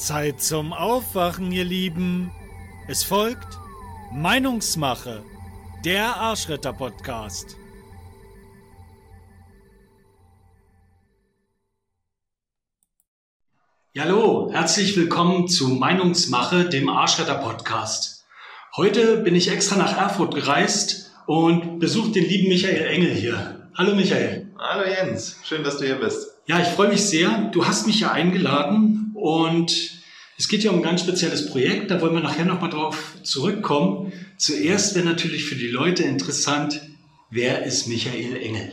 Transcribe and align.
Zeit 0.00 0.40
zum 0.40 0.72
Aufwachen, 0.72 1.52
ihr 1.52 1.64
Lieben. 1.64 2.32
Es 2.88 3.04
folgt 3.04 3.58
Meinungsmache, 4.12 5.22
der 5.84 6.16
Arschretter-Podcast. 6.16 7.56
Hallo, 13.98 14.50
herzlich 14.50 14.96
willkommen 14.96 15.48
zu 15.48 15.68
Meinungsmache, 15.68 16.70
dem 16.70 16.88
Arschretter-Podcast. 16.88 18.24
Heute 18.76 19.18
bin 19.18 19.34
ich 19.34 19.50
extra 19.50 19.76
nach 19.76 19.98
Erfurt 19.98 20.34
gereist 20.34 21.12
und 21.26 21.78
besuche 21.78 22.12
den 22.12 22.24
lieben 22.24 22.48
Michael 22.48 22.86
Engel 22.86 23.12
hier. 23.12 23.68
Hallo 23.76 23.94
Michael. 23.94 24.50
Hallo 24.58 24.88
Jens, 24.88 25.36
schön, 25.44 25.62
dass 25.62 25.76
du 25.76 25.84
hier 25.84 25.96
bist. 25.96 26.38
Ja, 26.46 26.58
ich 26.58 26.68
freue 26.68 26.88
mich 26.88 27.04
sehr. 27.04 27.50
Du 27.52 27.66
hast 27.66 27.86
mich 27.86 28.00
ja 28.00 28.12
eingeladen 28.12 29.09
und 29.20 30.00
es 30.38 30.48
geht 30.48 30.64
ja 30.64 30.70
um 30.70 30.78
ein 30.78 30.82
ganz 30.82 31.02
spezielles 31.02 31.50
Projekt. 31.50 31.90
Da 31.90 32.00
wollen 32.00 32.14
wir 32.14 32.22
nachher 32.22 32.46
nochmal 32.46 32.70
drauf 32.70 33.16
zurückkommen. 33.22 34.12
Zuerst 34.38 34.94
wäre 34.94 35.04
natürlich 35.04 35.44
für 35.44 35.54
die 35.54 35.68
Leute 35.68 36.02
interessant, 36.02 36.80
wer 37.28 37.64
ist 37.64 37.88
Michael 37.88 38.36
Engel? 38.36 38.72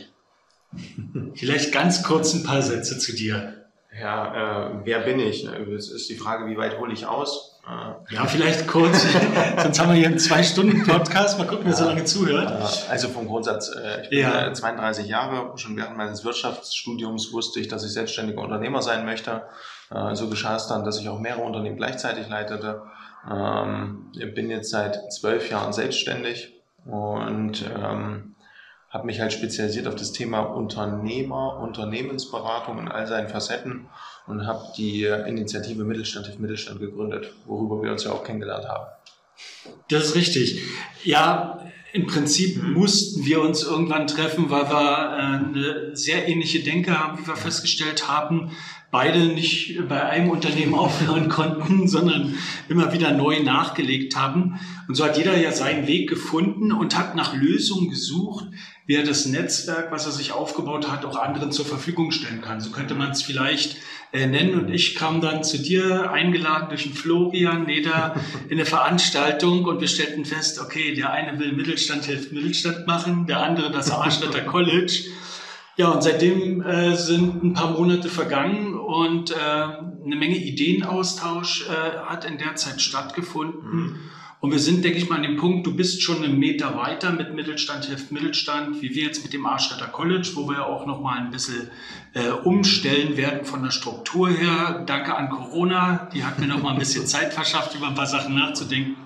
Vielleicht 1.34 1.72
ganz 1.72 2.02
kurz 2.02 2.32
ein 2.32 2.42
paar 2.42 2.62
Sätze 2.62 2.98
zu 2.98 3.14
dir. 3.14 3.66
Ja, 3.98 4.70
äh, 4.70 4.80
wer 4.84 5.00
bin 5.00 5.20
ich? 5.20 5.44
Es 5.44 5.90
ist 5.90 6.08
die 6.08 6.16
Frage, 6.16 6.50
wie 6.50 6.56
weit 6.56 6.78
hole 6.78 6.92
ich 6.92 7.06
aus? 7.06 7.57
Äh, 7.68 8.14
ja, 8.14 8.24
vielleicht 8.24 8.66
kurz. 8.66 9.02
Sonst 9.62 9.78
haben 9.78 9.90
wir 9.90 9.96
hier 9.96 10.06
einen 10.06 10.18
Zwei-Stunden-Podcast. 10.18 11.38
Mal 11.38 11.46
gucken, 11.46 11.66
wer 11.66 11.74
so 11.74 11.84
lange 11.84 12.04
zuhört. 12.04 12.50
Also 12.88 13.08
vom 13.08 13.26
Grundsatz, 13.26 13.70
äh, 13.74 14.02
ich 14.02 14.10
bin 14.10 14.20
ja. 14.20 14.52
32 14.52 15.06
Jahre. 15.06 15.52
Schon 15.58 15.76
während 15.76 15.96
meines 15.96 16.24
Wirtschaftsstudiums 16.24 17.32
wusste 17.32 17.60
ich, 17.60 17.68
dass 17.68 17.84
ich 17.84 17.92
selbstständiger 17.92 18.40
Unternehmer 18.40 18.80
sein 18.80 19.04
möchte. 19.04 19.42
Äh, 19.90 20.14
so 20.14 20.30
geschah 20.30 20.56
es 20.56 20.66
dann, 20.66 20.84
dass 20.84 20.98
ich 20.98 21.08
auch 21.10 21.18
mehrere 21.18 21.42
Unternehmen 21.42 21.76
gleichzeitig 21.76 22.28
leitete. 22.28 22.82
Ähm, 23.30 24.12
ich 24.14 24.34
bin 24.34 24.48
jetzt 24.48 24.70
seit 24.70 25.12
zwölf 25.12 25.50
Jahren 25.50 25.74
selbstständig 25.74 26.54
und 26.86 27.64
ähm, 27.76 28.27
habe 28.90 29.06
mich 29.06 29.20
halt 29.20 29.32
spezialisiert 29.32 29.86
auf 29.86 29.96
das 29.96 30.12
Thema 30.12 30.40
Unternehmer, 30.40 31.58
Unternehmensberatung 31.60 32.78
in 32.78 32.88
all 32.88 33.06
seinen 33.06 33.28
Facetten 33.28 33.86
und 34.26 34.46
habe 34.46 34.72
die 34.76 35.04
Initiative 35.04 35.84
Mittelstand 35.84 36.26
hilft 36.26 36.40
Mittelstand 36.40 36.80
gegründet, 36.80 37.32
worüber 37.46 37.82
wir 37.82 37.92
uns 37.92 38.04
ja 38.04 38.12
auch 38.12 38.24
kennengelernt 38.24 38.66
haben. 38.66 38.86
Das 39.88 40.04
ist 40.04 40.14
richtig. 40.14 40.62
Ja, 41.04 41.60
im 41.92 42.06
Prinzip 42.06 42.62
mussten 42.62 43.24
wir 43.24 43.40
uns 43.40 43.62
irgendwann 43.62 44.06
treffen, 44.06 44.50
weil 44.50 44.68
wir 44.68 44.74
äh, 44.74 45.58
eine 45.58 45.96
sehr 45.96 46.28
ähnliche 46.28 46.60
Denke 46.60 46.98
haben, 46.98 47.18
wie 47.18 47.26
wir 47.26 47.36
festgestellt 47.36 48.08
haben. 48.08 48.50
Beide 48.90 49.18
nicht 49.26 49.78
bei 49.88 50.02
einem 50.02 50.30
Unternehmen 50.30 50.74
aufhören 50.78 51.28
konnten, 51.28 51.88
sondern 51.88 52.34
immer 52.68 52.92
wieder 52.92 53.12
neu 53.12 53.42
nachgelegt 53.42 54.16
haben. 54.16 54.60
Und 54.86 54.96
so 54.96 55.04
hat 55.04 55.16
jeder 55.16 55.38
ja 55.38 55.52
seinen 55.52 55.86
Weg 55.86 56.08
gefunden 56.08 56.72
und 56.72 56.96
hat 56.96 57.14
nach 57.14 57.34
Lösungen 57.34 57.90
gesucht, 57.90 58.46
wie 58.86 58.94
er 58.94 59.04
das 59.04 59.26
Netzwerk, 59.26 59.90
was 59.90 60.06
er 60.06 60.12
sich 60.12 60.32
aufgebaut 60.32 60.90
hat, 60.90 61.04
auch 61.04 61.16
anderen 61.16 61.52
zur 61.52 61.66
Verfügung 61.66 62.10
stellen 62.10 62.40
kann. 62.40 62.60
So 62.60 62.70
könnte 62.70 62.94
man 62.94 63.10
es 63.10 63.22
vielleicht 63.22 63.76
äh, 64.12 64.26
nennen. 64.26 64.58
Und 64.58 64.72
ich 64.72 64.94
kam 64.94 65.20
dann 65.20 65.44
zu 65.44 65.58
dir 65.58 66.10
eingeladen 66.10 66.68
durch 66.68 66.84
den 66.84 66.94
Florian 66.94 67.66
Neder 67.66 68.14
in 68.48 68.52
eine 68.52 68.64
Veranstaltung 68.64 69.64
und 69.64 69.80
wir 69.80 69.88
stellten 69.88 70.24
fest, 70.24 70.60
okay, 70.60 70.94
der 70.94 71.12
eine 71.12 71.38
will 71.38 71.52
Mittelstand 71.52 72.04
hilft 72.04 72.32
Mittelstand 72.32 72.86
machen, 72.86 73.26
der 73.26 73.42
andere 73.42 73.70
das 73.70 73.90
Arschletter 73.90 74.40
College. 74.40 75.04
Ja, 75.76 75.90
und 75.90 76.02
seitdem 76.02 76.60
äh, 76.62 76.96
sind 76.96 77.44
ein 77.44 77.52
paar 77.52 77.70
Monate 77.70 78.08
vergangen 78.08 78.74
und 78.74 79.30
äh, 79.30 79.34
eine 79.36 80.16
Menge 80.16 80.36
Ideenaustausch 80.36 81.68
äh, 81.68 81.98
hat 82.04 82.24
in 82.24 82.38
der 82.38 82.56
Zeit 82.56 82.80
stattgefunden. 82.80 83.70
Mhm. 83.70 83.96
Und 84.40 84.52
wir 84.52 84.60
sind, 84.60 84.84
denke 84.84 84.98
ich 84.98 85.08
mal, 85.08 85.16
an 85.16 85.24
dem 85.24 85.36
Punkt, 85.36 85.66
du 85.66 85.74
bist 85.74 86.00
schon 86.00 86.22
einen 86.22 86.38
Meter 86.38 86.76
weiter 86.76 87.10
mit 87.10 87.34
Mittelstand 87.34 87.86
hilft 87.86 88.12
Mittelstand, 88.12 88.80
wie 88.80 88.94
wir 88.94 89.02
jetzt 89.02 89.24
mit 89.24 89.32
dem 89.32 89.44
Arschretter 89.46 89.88
College, 89.88 90.30
wo 90.34 90.48
wir 90.48 90.64
auch 90.64 90.86
noch 90.86 91.00
mal 91.00 91.18
ein 91.18 91.32
bisschen 91.32 91.70
äh, 92.14 92.28
umstellen 92.30 93.16
werden 93.16 93.44
von 93.44 93.64
der 93.64 93.72
Struktur 93.72 94.30
her. 94.30 94.84
Danke 94.86 95.16
an 95.16 95.28
Corona, 95.28 96.08
die 96.14 96.22
hat 96.22 96.38
mir 96.38 96.46
noch 96.46 96.62
mal 96.62 96.72
ein 96.72 96.78
bisschen 96.78 97.06
Zeit 97.14 97.34
verschafft, 97.34 97.74
über 97.74 97.88
ein 97.88 97.96
paar 97.96 98.06
Sachen 98.06 98.36
nachzudenken. 98.36 98.96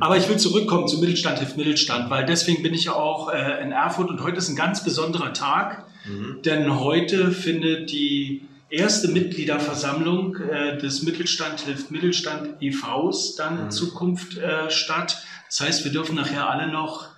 Aber 0.00 0.16
ich 0.16 0.28
will 0.28 0.38
zurückkommen 0.38 0.88
zu 0.88 0.98
Mittelstand 0.98 1.38
hilft 1.38 1.56
Mittelstand, 1.56 2.10
weil 2.10 2.26
deswegen 2.26 2.62
bin 2.62 2.74
ich 2.74 2.84
ja 2.84 2.94
auch 2.94 3.32
äh, 3.32 3.62
in 3.62 3.72
Erfurt 3.72 4.10
und 4.10 4.22
heute 4.22 4.38
ist 4.38 4.48
ein 4.48 4.56
ganz 4.56 4.82
besonderer 4.82 5.32
Tag, 5.32 5.86
mhm. 6.04 6.42
denn 6.44 6.80
heute 6.80 7.30
findet 7.30 7.90
die 7.90 8.42
erste 8.70 9.08
Mitgliederversammlung 9.08 10.36
äh, 10.36 10.78
des 10.78 11.02
Mittelstand 11.02 11.60
hilft 11.60 11.90
Mittelstand 11.90 12.62
EVs 12.62 13.36
dann 13.36 13.56
mhm. 13.56 13.64
in 13.64 13.70
Zukunft 13.70 14.36
äh, 14.38 14.70
statt. 14.70 15.22
Das 15.46 15.60
heißt, 15.60 15.84
wir 15.84 15.92
dürfen 15.92 16.16
nachher 16.16 16.48
alle 16.48 16.70
noch 16.70 17.08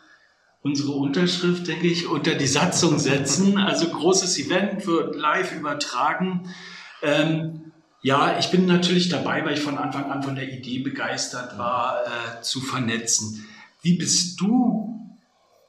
unsere 0.62 0.93
Unterschrift, 0.93 1.66
denke 1.66 1.87
ich, 1.87 2.06
unter 2.06 2.34
die 2.34 2.47
Satzung 2.47 2.99
setzen. 2.99 3.59
Also 3.71 3.89
großes 3.89 4.39
Event 4.39 4.87
wird 4.87 5.16
live 5.16 5.55
übertragen. 5.55 6.53
Ähm, 7.03 7.72
ja, 8.03 8.39
ich 8.39 8.50
bin 8.50 8.66
natürlich 8.66 9.09
dabei, 9.09 9.44
weil 9.44 9.55
ich 9.55 9.60
von 9.60 9.78
Anfang 9.78 10.10
an 10.10 10.22
von 10.22 10.34
der 10.34 10.50
Idee 10.50 10.78
begeistert 10.78 11.59
war, 11.59 12.05
äh, 12.06 12.43
zu 12.43 12.60
vernetzen. 12.60 13.47
Wie 13.83 13.97
bist 13.97 14.41
du 14.41 15.19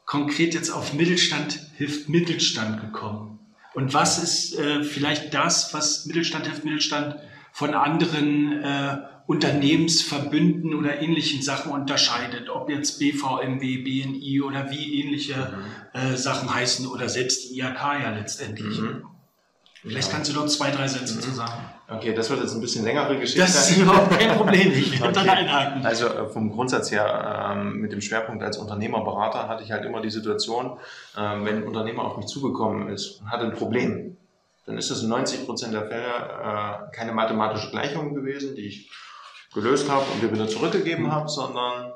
konkret 0.05 0.53
jetzt 0.53 0.69
auf 0.69 0.93
Mittelstand 0.93 1.59
hilft 1.77 2.09
Mittelstand 2.09 2.81
gekommen? 2.81 3.40
Und 3.73 3.93
was 3.93 4.21
ist 4.21 4.57
äh, 4.57 4.83
vielleicht 4.83 5.33
das, 5.33 5.73
was 5.73 6.05
Mittelstand 6.05 6.45
hilft 6.45 6.65
Mittelstand 6.65 7.15
von 7.53 7.73
anderen 7.73 8.61
äh, 8.61 8.97
Unternehmensverbünden 9.27 10.75
oder 10.75 11.01
ähnlichen 11.01 11.41
Sachen 11.41 11.71
unterscheidet? 11.71 12.49
Ob 12.49 12.69
jetzt 12.69 12.99
BVMW, 12.99 13.77
BNI 13.77 14.41
oder 14.41 14.69
wie 14.71 15.01
ähnliche 15.01 15.35
mhm. 15.93 15.99
äh, 15.99 16.17
Sachen 16.17 16.53
heißen 16.53 16.87
oder 16.87 17.07
selbst 17.07 17.49
die 17.49 17.59
IHK 17.59 17.81
ja 18.03 18.09
letztendlich. 18.11 18.79
Mhm. 18.79 19.05
Vielleicht 19.81 20.09
ja. 20.09 20.15
kannst 20.15 20.29
du 20.29 20.35
dort 20.35 20.51
zwei, 20.51 20.71
drei 20.71 20.87
Sätze 20.87 21.15
mhm. 21.15 21.21
zu 21.21 21.31
sagen. 21.31 21.63
Okay, 21.93 22.13
das 22.13 22.29
wird 22.29 22.39
jetzt 22.39 22.53
ein 22.53 22.61
bisschen 22.61 22.85
längere 22.85 23.17
Geschichte. 23.19 23.41
Das 23.41 23.69
ist 23.69 23.77
überhaupt 23.77 24.17
kein 24.17 24.37
Problem. 24.37 24.71
Ich 24.71 24.91
werde 25.01 25.19
okay. 25.19 25.27
dann 25.27 25.37
einhaken. 25.37 25.85
Also 25.85 26.07
äh, 26.07 26.29
vom 26.29 26.49
Grundsatz 26.49 26.89
her, 26.89 27.51
ähm, 27.51 27.81
mit 27.81 27.91
dem 27.91 27.99
Schwerpunkt 27.99 28.41
als 28.43 28.57
Unternehmerberater 28.57 29.49
hatte 29.49 29.63
ich 29.63 29.71
halt 29.71 29.83
immer 29.83 30.01
die 30.01 30.09
Situation, 30.09 30.77
ähm, 31.17 31.45
wenn 31.45 31.57
ein 31.57 31.63
Unternehmer 31.63 32.05
auf 32.05 32.15
mich 32.15 32.27
zugekommen 32.27 32.87
ist 32.87 33.19
und 33.19 33.29
hatte 33.29 33.43
ein 33.43 33.53
Problem, 33.53 34.15
dann 34.65 34.77
ist 34.77 34.89
das 34.89 35.03
in 35.03 35.09
90 35.09 35.45
Prozent 35.45 35.73
der 35.73 35.87
Fälle 35.87 36.05
äh, 36.05 36.95
keine 36.95 37.11
mathematische 37.11 37.71
Gleichung 37.71 38.13
gewesen, 38.13 38.55
die 38.55 38.67
ich 38.67 38.89
gelöst 39.53 39.89
habe 39.91 40.05
und 40.13 40.23
dir 40.23 40.31
wieder 40.31 40.47
zurückgegeben 40.47 41.07
mhm. 41.07 41.11
habe, 41.11 41.27
sondern 41.27 41.93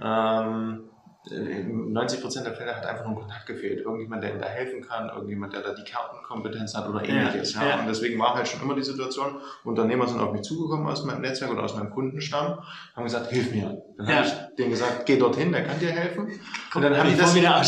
ähm, 0.00 0.85
90 1.28 2.20
Prozent 2.20 2.46
der 2.46 2.54
Fälle 2.54 2.76
hat 2.76 2.86
einfach 2.86 3.04
nur 3.04 3.14
ein 3.14 3.20
Kontakt 3.20 3.46
gefehlt. 3.46 3.80
Irgendjemand, 3.80 4.22
der 4.22 4.34
ihm 4.34 4.40
da 4.40 4.46
helfen 4.46 4.80
kann, 4.80 5.08
irgendjemand, 5.08 5.52
der 5.52 5.62
da 5.62 5.74
die 5.74 5.82
Kartenkompetenz 5.82 6.74
hat 6.74 6.88
oder 6.88 7.04
ähnliches. 7.04 7.54
Ja, 7.54 7.68
ja. 7.68 7.80
Und 7.80 7.88
deswegen 7.88 8.18
war 8.18 8.34
halt 8.34 8.46
schon 8.46 8.62
immer 8.62 8.76
die 8.76 8.84
Situation, 8.84 9.40
Unternehmer 9.64 10.06
sind 10.06 10.20
auf 10.20 10.32
mich 10.32 10.42
zugekommen 10.42 10.86
aus 10.86 11.04
meinem 11.04 11.22
Netzwerk 11.22 11.50
oder 11.50 11.64
aus 11.64 11.74
meinem 11.74 11.90
Kundenstamm, 11.90 12.60
haben 12.94 13.04
gesagt, 13.04 13.30
hilf 13.30 13.50
mir. 13.50 13.82
Dann 13.96 14.08
ja. 14.08 14.14
habe 14.16 14.26
ich 14.26 14.56
denen 14.56 14.70
gesagt, 14.70 15.06
geh 15.06 15.18
dorthin, 15.18 15.50
der 15.50 15.64
kann 15.64 15.80
dir 15.80 15.90
helfen. 15.90 16.28
Und 16.74 16.82
dann 16.82 16.96
habe 16.96 17.08
ich 17.08 17.16
das 17.16 17.34
wieder 17.34 17.60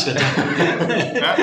ja, 1.19 1.35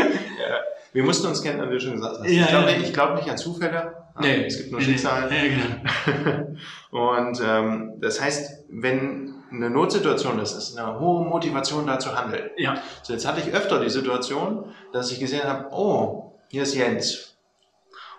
Wir 0.94 1.02
mussten 1.02 1.26
uns 1.26 1.42
kennen, 1.42 1.68
wie 1.68 1.74
du 1.74 1.80
schon 1.80 1.92
gesagt 1.92 2.20
hast. 2.20 2.26
ich 2.26 2.46
glaube 2.48 2.78
nicht, 2.78 2.94
glaub 2.94 3.14
nicht 3.14 3.28
an 3.28 3.36
Zufälle. 3.36 3.94
Nee, 4.18 4.46
es 4.46 4.56
gibt 4.56 4.72
nur 4.72 4.80
Schicksale. 4.80 5.28
Nee, 5.30 5.50
genau. 5.50 6.46
Und 7.18 7.42
ähm, 7.44 7.92
das 8.00 8.22
heißt, 8.22 8.64
wenn 8.70 9.35
eine 9.50 9.70
Notsituation 9.70 10.38
ist, 10.40 10.54
ist 10.54 10.78
eine 10.78 10.98
hohe 10.98 11.24
Motivation 11.24 11.86
da 11.86 11.98
zu 11.98 12.16
handeln. 12.16 12.50
Ja. 12.56 12.74
So, 13.02 13.12
jetzt 13.12 13.26
hatte 13.26 13.40
ich 13.40 13.54
öfter 13.54 13.80
die 13.80 13.90
Situation, 13.90 14.72
dass 14.92 15.12
ich 15.12 15.20
gesehen 15.20 15.44
habe, 15.44 15.68
oh, 15.72 16.38
hier 16.48 16.62
ist 16.62 16.74
Jens. 16.74 17.36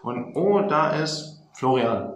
Und 0.04 0.36
oh, 0.36 0.62
da 0.62 0.92
ist 0.92 1.42
Florian. 1.54 2.14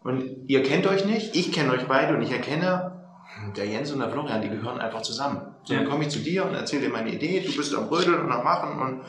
Und 0.00 0.48
ihr 0.48 0.62
kennt 0.62 0.86
euch 0.86 1.04
nicht, 1.04 1.34
ich 1.34 1.52
kenne 1.52 1.72
euch 1.72 1.86
beide 1.88 2.14
und 2.14 2.22
ich 2.22 2.30
erkenne, 2.30 2.92
hm, 3.34 3.54
der 3.54 3.66
Jens 3.66 3.90
und 3.90 3.98
der 3.98 4.10
Florian, 4.10 4.42
die 4.42 4.48
gehören 4.48 4.78
einfach 4.78 5.02
zusammen. 5.02 5.54
So, 5.64 5.74
dann 5.74 5.88
komme 5.88 6.04
ich 6.04 6.10
zu 6.10 6.20
dir 6.20 6.44
und 6.44 6.54
erzähle 6.54 6.82
dir 6.82 6.90
meine 6.90 7.10
Idee, 7.10 7.40
du 7.40 7.56
bist 7.56 7.74
am 7.74 7.88
Brödeln 7.88 8.20
und 8.20 8.30
am 8.30 8.44
Machen 8.44 8.80
und 8.80 9.02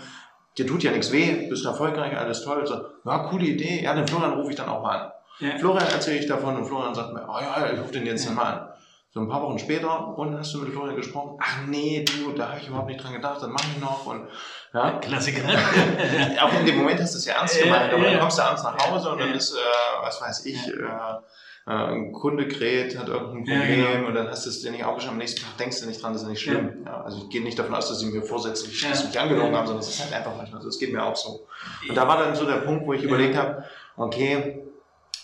dir 0.58 0.66
tut 0.66 0.82
ja 0.82 0.92
nichts 0.92 1.12
weh, 1.12 1.48
bist 1.48 1.66
erfolgreich, 1.66 2.18
alles 2.18 2.44
toll. 2.44 2.66
So, 2.66 2.82
ja, 3.06 3.20
coole 3.30 3.46
Idee, 3.46 3.84
ja, 3.84 3.94
den 3.94 4.08
Florian 4.08 4.34
rufe 4.34 4.50
ich 4.50 4.56
dann 4.56 4.70
auch 4.70 4.82
mal 4.82 4.98
an. 4.98 5.12
Ja. 5.40 5.58
Florian 5.60 5.88
erzähle 5.88 6.18
ich 6.18 6.26
davon 6.26 6.56
und 6.58 6.66
Florian 6.66 6.96
sagt 6.96 7.14
mir, 7.14 7.28
oh 7.30 7.40
ja, 7.40 7.72
ich 7.72 7.80
rufe 7.80 7.94
den 7.94 8.08
jetzt 8.08 8.26
ja. 8.26 8.32
mal 8.32 8.44
an. 8.44 8.70
So 9.18 9.24
ein 9.24 9.30
paar 9.30 9.42
Wochen 9.42 9.58
später, 9.58 10.16
und 10.16 10.38
hast 10.38 10.54
du 10.54 10.60
mit 10.60 10.70
Florian 10.70 10.96
gesprochen? 10.96 11.40
Ach 11.42 11.66
nee, 11.66 12.06
du, 12.06 12.34
da 12.34 12.50
habe 12.50 12.60
ich 12.60 12.68
überhaupt 12.68 12.88
nicht 12.88 13.04
dran 13.04 13.14
gedacht, 13.14 13.42
dann 13.42 13.50
mach 13.50 13.64
ich 13.64 13.82
noch. 13.82 14.06
Und, 14.06 14.28
ja. 14.76 15.00
Klassiker. 15.00 15.42
auch 16.44 16.60
in 16.60 16.68
dem 16.68 16.78
Moment 16.78 17.00
hast 17.02 17.16
du 17.16 17.18
es 17.18 17.26
ja 17.26 17.34
ernst 17.34 17.60
gemeint, 17.60 17.92
aber 17.92 18.04
dann 18.04 18.20
kommst 18.20 18.38
du 18.38 18.44
abends 18.44 18.62
nach 18.62 18.78
Hause 18.78 19.10
und 19.10 19.20
dann 19.20 19.34
ist, 19.34 19.56
äh, 19.56 20.04
was 20.04 20.22
weiß 20.22 20.46
ich, 20.46 20.68
äh, 20.68 20.72
äh, 20.72 21.72
ein 21.72 22.12
Kunde 22.12 22.48
kräht, 22.48 22.96
hat 22.96 23.08
irgendein 23.08 23.44
Problem 23.44 23.80
ja, 23.80 23.96
genau. 23.96 24.08
und 24.10 24.14
dann 24.14 24.28
hast 24.28 24.46
du 24.46 24.52
es 24.52 24.62
dir 24.62 24.70
nicht 24.70 24.84
aufgeschrieben, 24.84 25.16
am 25.16 25.18
nächsten 25.18 25.42
Tag 25.42 25.58
denkst 25.58 25.80
du 25.82 25.88
nicht 25.88 26.04
dran, 26.04 26.14
das 26.14 26.22
ist 26.22 26.28
nicht 26.28 26.42
schlimm. 26.42 26.84
Ja. 26.86 27.02
also 27.02 27.18
ich 27.24 27.30
gehe 27.30 27.42
nicht 27.42 27.58
davon 27.58 27.74
aus, 27.74 27.90
dass 27.90 27.98
sie 27.98 28.06
mir 28.12 28.22
vorsätzlich 28.22 28.80
ja. 28.84 28.90
mich 28.90 29.20
angelogen 29.20 29.56
haben, 29.56 29.66
sondern 29.66 29.82
es 29.82 29.90
ist 29.90 30.04
halt 30.04 30.14
einfach 30.14 30.38
manchmal 30.38 30.62
so, 30.62 30.68
es 30.68 30.78
geht 30.78 30.94
mir 30.94 31.04
auch 31.04 31.16
so. 31.16 31.48
Und 31.90 31.98
da 31.98 32.08
war 32.08 32.20
dann 32.20 32.36
so 32.36 32.46
der 32.46 32.58
Punkt, 32.58 32.86
wo 32.86 32.94
ich 32.94 33.02
überlegt 33.02 33.36
habe, 33.36 33.64
okay, 33.96 34.62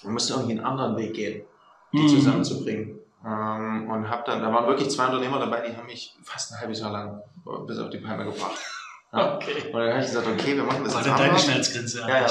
wir 0.02 0.12
müssen 0.12 0.34
irgendwie 0.34 0.54
einen 0.58 0.66
anderen 0.66 0.98
Weg 0.98 1.14
gehen. 1.14 1.44
die 1.92 2.00
Mhm. 2.00 2.08
zusammenzubringen. 2.08 3.03
Ähm, 3.26 3.90
und 3.90 4.10
habe 4.10 4.24
dann, 4.26 4.42
da 4.42 4.52
waren 4.54 4.68
wirklich 4.68 4.90
zwei 4.92 5.06
Unternehmer 5.08 5.40
dabei, 5.40 5.62
die 5.62 5.76
haben 5.76 5.86
mich 5.86 6.16
fast 6.24 6.52
ein 6.54 6.60
halbes 6.60 6.80
Jahr 6.82 6.92
lang 6.92 7.22
bis 7.68 7.80
auf 7.80 7.90
die 7.90 8.00
Palme 8.00 8.26
gebracht. 8.26 8.58
Ja. 9.16 9.36
Okay. 9.36 9.68
Und 9.72 9.80
dann 9.80 9.90
habe 9.92 10.00
ich 10.00 10.08
gesagt, 10.08 10.26
okay, 10.28 10.56
wir 10.56 10.64
machen 10.64 10.84
das 10.84 10.96
jetzt 10.96 11.06
dann 11.06 11.18
deine. 11.20 11.38
Schmerzgrenze 11.38 12.00
Ja, 12.00 12.22
ja. 12.22 12.26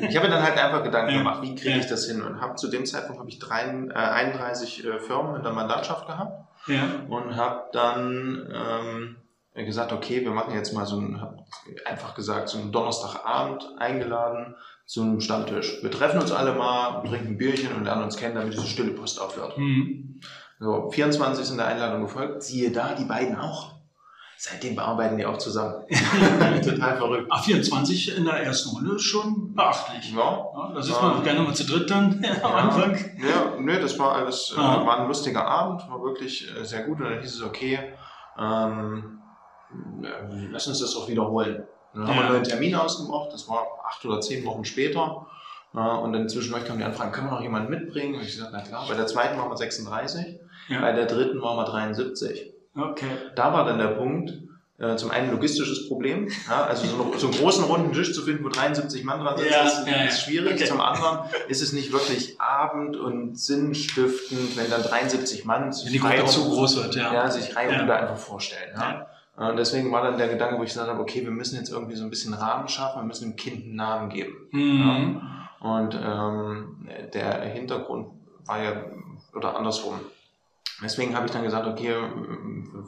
Ich 0.00 0.16
habe 0.16 0.26
mir 0.26 0.34
dann 0.34 0.42
halt 0.42 0.58
einfach 0.58 0.82
Gedanken 0.82 1.12
Ja. 1.12 1.18
gemacht, 1.18 1.42
wie 1.42 1.54
kriege 1.54 1.70
Ja. 1.70 1.76
ich 1.76 1.86
das 1.86 2.06
hin? 2.06 2.22
Und 2.22 2.40
habe 2.40 2.56
zu 2.56 2.66
dem 2.66 2.84
Zeitpunkt 2.86 3.20
habe 3.20 3.28
ich 3.30 3.38
drei, 3.38 3.62
äh, 3.62 3.92
31 3.94 4.84
äh, 4.84 4.98
Firmen 4.98 5.36
in 5.36 5.44
der 5.44 5.52
Mandatschaft 5.52 6.08
gehabt 6.08 6.32
Ja. 6.66 6.82
und 7.08 7.36
habe 7.36 7.66
dann 7.72 8.52
ähm, 8.52 9.16
gesagt, 9.54 9.92
okay, 9.92 10.22
wir 10.22 10.32
machen 10.32 10.52
jetzt 10.54 10.72
mal 10.72 10.84
so 10.86 10.96
ein, 10.98 11.22
einfach 11.86 12.14
gesagt, 12.14 12.48
so 12.48 12.58
einen 12.58 12.72
Donnerstagabend 12.72 13.64
eingeladen 13.78 14.56
zu 14.86 15.02
einem 15.02 15.20
Stammtisch. 15.20 15.78
Wir 15.82 15.90
treffen 15.90 16.20
uns 16.20 16.32
alle 16.32 16.54
mal, 16.54 17.02
trinken 17.08 17.28
ein 17.28 17.38
Bierchen 17.38 17.72
und 17.74 17.84
lernen 17.84 18.02
uns 18.02 18.16
kennen, 18.16 18.34
damit 18.34 18.52
diese 18.52 18.66
stille 18.66 18.90
Post 18.92 19.20
aufhört. 19.20 19.56
Mhm. 19.56 20.20
So, 20.58 20.90
24 20.90 21.44
sind 21.44 21.58
der 21.58 21.66
Einladung 21.66 22.02
gefolgt. 22.02 22.42
Siehe 22.42 22.70
da, 22.70 22.94
die 22.94 23.04
beiden 23.04 23.36
auch. 23.36 23.72
Seitdem 24.36 24.74
bearbeiten 24.74 25.16
die 25.16 25.24
auch 25.24 25.38
zusammen. 25.38 25.84
Total 26.62 26.96
verrückt. 26.96 27.28
Ah, 27.30 27.38
24 27.40 28.18
in 28.18 28.24
der 28.24 28.42
ersten 28.42 28.70
Runde 28.76 28.96
ist 28.96 29.02
schon 29.04 29.54
beachtlich. 29.54 30.12
Ja, 30.12 30.18
Ja, 30.54 30.72
da 30.74 30.82
sitzt 30.82 31.00
man 31.00 31.22
gerne 31.22 31.40
mal 31.40 31.54
zu 31.54 31.64
dritt 31.64 31.88
dann 31.88 32.22
am 32.42 32.52
Anfang. 32.52 32.94
Ja, 33.18 33.54
nee, 33.58 33.78
das 33.80 33.98
war 33.98 34.12
alles, 34.16 34.52
äh, 34.56 34.60
Ah. 34.60 34.84
war 34.84 35.00
ein 35.00 35.06
lustiger 35.08 35.46
Abend, 35.46 35.88
war 35.88 36.02
wirklich 36.02 36.48
äh, 36.54 36.64
sehr 36.64 36.82
gut 36.82 36.98
und 37.00 37.04
dann 37.04 37.20
hieß 37.20 37.36
es, 37.36 37.42
okay, 37.42 37.78
ähm, 38.38 39.20
äh, 39.22 39.23
lass 40.50 40.66
uns 40.66 40.80
das 40.80 40.94
doch 40.94 41.08
wiederholen. 41.08 41.64
Dann 41.94 42.08
haben 42.08 42.14
wir 42.16 42.22
einen 42.22 42.32
neuen 42.32 42.44
Termin 42.44 42.74
ausgemacht, 42.74 43.32
das 43.32 43.48
war 43.48 43.66
acht 43.86 44.04
oder 44.04 44.20
zehn 44.20 44.44
Wochen 44.44 44.64
später. 44.64 45.26
Und 45.72 46.12
dann 46.12 46.28
zwischendurch 46.28 46.64
kam 46.64 46.78
die 46.78 46.84
Anfrage, 46.84 47.10
können 47.10 47.28
wir 47.28 47.32
noch 47.34 47.42
jemanden 47.42 47.70
mitbringen? 47.70 48.14
Und 48.14 48.22
ich 48.22 48.32
gesagt, 48.36 48.50
na 48.52 48.62
klar, 48.62 48.84
bei 48.88 48.94
der 48.94 49.06
zweiten 49.06 49.38
waren 49.38 49.48
wir 49.50 49.56
36, 49.56 50.38
Ja. 50.68 50.80
bei 50.80 50.92
der 50.92 51.06
dritten 51.06 51.40
waren 51.42 51.56
wir 51.56 51.64
73. 51.64 52.52
Okay. 52.76 53.06
Da 53.34 53.52
war 53.52 53.64
dann 53.64 53.78
der 53.78 53.88
Punkt, 53.88 54.32
äh, 54.78 54.96
zum 54.96 55.10
einen 55.12 55.30
logistisches 55.32 55.88
Problem, 55.88 56.28
ja, 56.48 56.64
also 56.64 56.86
so, 56.86 57.02
einen- 57.02 57.18
so 57.18 57.26
einen 57.28 57.36
großen 57.36 57.64
runden 57.64 57.92
Tisch 57.92 58.12
zu 58.12 58.22
finden, 58.22 58.44
wo 58.44 58.48
73 58.48 59.04
Mann 59.04 59.20
dran 59.20 59.36
sitzen, 59.36 59.52
Ja, 59.52 59.62
ist, 59.64 59.86
ja, 59.86 60.02
ist 60.04 60.20
schwierig. 60.22 60.54
Okay. 60.54 60.64
Zum 60.64 60.80
anderen 60.80 61.28
ist 61.48 61.62
es 61.62 61.72
nicht 61.72 61.92
wirklich 61.92 62.40
abend- 62.40 62.96
und 62.96 63.38
sinnstiftend, 63.38 64.56
wenn 64.56 64.70
dann 64.70 64.82
73 64.82 65.44
Mann 65.44 65.72
sich 65.72 65.90
die 65.92 65.98
frei 66.00 66.20
um- 66.22 66.28
zu 66.28 66.44
groß 66.48 66.76
wird, 66.82 66.94
ja. 66.96 67.30
sich 67.30 67.54
Reihe 67.56 67.72
Ja. 67.72 67.80
und 67.82 67.86
da 67.88 67.96
einfach 67.96 68.16
vorstellen. 68.16 68.72
Ja. 68.76 69.06
Und 69.36 69.56
deswegen 69.56 69.90
war 69.90 70.02
dann 70.02 70.16
der 70.16 70.28
Gedanke, 70.28 70.58
wo 70.58 70.62
ich 70.62 70.70
gesagt 70.70 70.88
habe, 70.88 71.00
okay, 71.00 71.22
wir 71.24 71.30
müssen 71.32 71.56
jetzt 71.56 71.70
irgendwie 71.70 71.96
so 71.96 72.04
ein 72.04 72.10
bisschen 72.10 72.34
Rahmen 72.34 72.68
schaffen, 72.68 73.00
wir 73.00 73.06
müssen 73.06 73.30
dem 73.30 73.36
Kind 73.36 73.64
einen 73.64 73.76
Namen 73.76 74.08
geben. 74.10 74.32
Mhm. 74.52 75.20
Und 75.60 75.98
ähm, 76.00 76.88
der 77.12 77.40
Hintergrund 77.42 78.08
war 78.46 78.62
ja, 78.62 78.84
oder 79.34 79.56
andersrum. 79.56 79.94
Deswegen 80.82 81.14
habe 81.16 81.26
ich 81.26 81.32
dann 81.32 81.42
gesagt, 81.44 81.66
okay, 81.66 81.94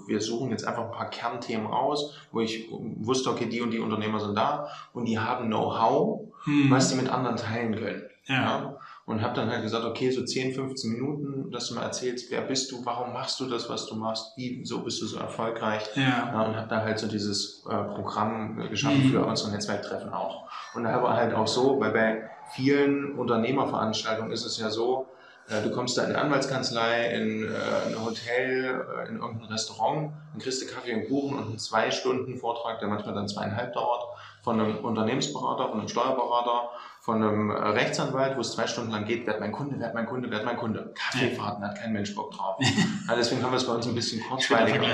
wir 0.06 0.20
suchen 0.20 0.50
jetzt 0.50 0.66
einfach 0.66 0.84
ein 0.84 0.90
paar 0.90 1.08
Kernthemen 1.08 1.66
raus, 1.66 2.16
wo 2.32 2.40
ich 2.40 2.68
wusste, 2.70 3.30
okay, 3.30 3.46
die 3.46 3.60
und 3.60 3.70
die 3.70 3.78
Unternehmer 3.78 4.20
sind 4.20 4.36
da 4.36 4.68
und 4.92 5.06
die 5.06 5.18
haben 5.18 5.46
Know-how, 5.46 6.20
Mhm. 6.46 6.70
was 6.70 6.90
sie 6.90 6.96
mit 6.96 7.08
anderen 7.08 7.36
teilen 7.36 7.74
können. 7.74 8.02
Ja. 8.26 8.76
Und 9.06 9.22
habe 9.22 9.34
dann 9.36 9.48
halt 9.50 9.62
gesagt, 9.62 9.84
okay, 9.84 10.10
so 10.10 10.24
10, 10.24 10.52
15 10.52 10.90
Minuten, 10.92 11.52
dass 11.52 11.68
du 11.68 11.74
mal 11.74 11.82
erzählst, 11.84 12.28
wer 12.32 12.40
bist 12.42 12.72
du, 12.72 12.84
warum 12.84 13.12
machst 13.12 13.38
du 13.38 13.46
das, 13.48 13.68
was 13.70 13.86
du 13.86 13.94
machst, 13.94 14.32
wie, 14.36 14.64
so 14.64 14.80
bist 14.80 15.00
du 15.00 15.06
so 15.06 15.18
erfolgreich. 15.18 15.84
Ja. 15.94 16.02
Ja, 16.32 16.42
und 16.42 16.56
habe 16.56 16.68
da 16.68 16.80
halt 16.82 16.98
so 16.98 17.06
dieses 17.06 17.64
äh, 17.66 17.68
Programm 17.68 18.60
äh, 18.60 18.68
geschaffen 18.68 19.06
Mhm. 19.06 19.12
für 19.12 19.24
unsere 19.24 19.52
Netzwerktreffen 19.52 20.12
auch. 20.12 20.48
Und 20.74 20.82
da 20.84 21.00
war 21.04 21.16
halt 21.16 21.32
auch 21.34 21.46
so, 21.46 21.78
weil 21.78 21.92
bei 21.92 22.30
vielen 22.50 23.16
Unternehmerveranstaltungen 23.16 24.32
ist 24.32 24.44
es 24.44 24.58
ja 24.58 24.70
so, 24.70 25.06
äh, 25.48 25.62
du 25.62 25.70
kommst 25.70 25.96
da 25.96 26.02
in 26.02 26.08
eine 26.10 26.18
Anwaltskanzlei, 26.22 27.10
in 27.14 27.44
äh, 27.44 27.46
ein 27.88 28.04
Hotel, 28.04 28.84
in 29.08 29.18
irgendein 29.18 29.52
Restaurant, 29.52 30.12
dann 30.32 30.40
kriegst 30.42 30.60
du 30.62 30.66
Kaffee 30.66 30.94
und 30.94 31.06
Kuchen 31.08 31.38
und 31.38 31.44
einen 31.50 31.58
zwei 31.58 31.92
Stunden 31.92 32.36
Vortrag, 32.36 32.80
der 32.80 32.88
manchmal 32.88 33.14
dann 33.14 33.28
zweieinhalb 33.28 33.72
dauert, 33.72 34.02
von 34.46 34.60
einem 34.60 34.76
Unternehmensberater, 34.84 35.70
von 35.70 35.80
einem 35.80 35.88
Steuerberater, 35.88 36.70
von 37.00 37.16
einem 37.16 37.50
äh, 37.50 37.54
Rechtsanwalt, 37.54 38.36
wo 38.36 38.42
es 38.42 38.52
zwei 38.52 38.68
Stunden 38.68 38.92
lang 38.92 39.04
geht, 39.04 39.26
werd 39.26 39.40
mein 39.40 39.50
Kunde, 39.50 39.80
werd 39.80 39.92
mein 39.92 40.06
Kunde, 40.06 40.30
werd 40.30 40.44
mein 40.44 40.56
Kunde. 40.56 40.94
Kaffeefahrten 40.94 41.64
hat 41.64 41.76
kein 41.76 41.92
Mensch 41.92 42.14
Bock 42.14 42.30
drauf. 42.30 42.54
ja, 42.60 43.16
deswegen 43.16 43.42
haben 43.42 43.50
wir 43.50 43.56
es 43.56 43.66
bei 43.66 43.72
uns 43.74 43.88
ein 43.88 43.94
bisschen 43.96 44.22
kurzweiliger. 44.28 44.86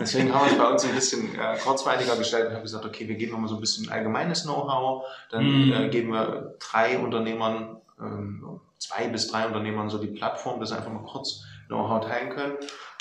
Deswegen 0.00 0.34
haben 0.34 0.46
wir 0.46 0.52
es 0.52 0.58
bei 0.58 0.68
uns 0.68 0.84
ein 0.84 0.92
bisschen 0.96 1.38
äh, 1.38 1.56
kurzweiliger 1.58 2.16
gestellt 2.16 2.48
und 2.48 2.54
haben 2.56 2.62
gesagt, 2.62 2.84
okay, 2.84 3.06
wir 3.06 3.14
geben 3.14 3.30
nochmal 3.30 3.48
so 3.48 3.54
ein 3.54 3.60
bisschen 3.60 3.88
allgemeines 3.88 4.42
Know-how, 4.42 5.04
dann 5.30 5.44
Mhm. 5.66 5.72
äh, 5.72 5.88
geben 5.88 6.10
wir 6.12 6.56
drei 6.58 6.98
Unternehmern, 6.98 7.76
ähm, 8.00 8.60
zwei 8.78 9.06
bis 9.06 9.28
drei 9.28 9.46
Unternehmern 9.46 9.88
so 9.88 9.98
die 9.98 10.08
Plattform, 10.08 10.64
sie 10.66 10.76
einfach 10.76 10.90
mal 10.92 11.04
kurz 11.04 11.44
Know-how 11.68 12.04
teilen 12.06 12.30
können. 12.30 12.56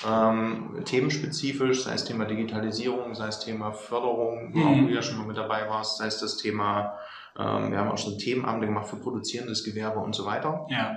Ähm, 0.08 0.82
themenspezifisch, 0.86 1.84
sei 1.84 1.94
es 1.94 2.06
Thema 2.06 2.26
Digitalisierung, 2.26 3.16
sei 3.16 3.28
es 3.28 3.40
Thema 3.40 3.72
Förderung, 3.72 4.52
wo 4.54 4.60
Mhm. 4.60 4.88
du 4.88 4.94
ja 4.94 5.02
schon 5.02 5.18
mal 5.18 5.28
mit 5.28 5.38
dabei 5.38 5.70
warst, 5.70 5.98
sei 5.98 6.08
es 6.08 6.20
das 6.20 6.38
Thema, 6.38 6.98
ähm, 7.38 7.72
wir 7.72 7.80
haben 7.80 7.90
auch 7.92 7.98
schon 7.98 8.18
Themenabende 8.18 8.68
gemacht 8.68 8.88
für 8.88 8.98
produzierendes 8.98 9.64
Gewerbe 9.64 10.00
und 10.00 10.14
so 10.16 10.26
weiter. 10.26 10.66
Ja. 10.70 10.96